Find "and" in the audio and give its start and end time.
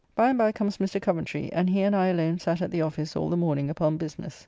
0.29-0.37, 1.53-1.69, 1.83-1.95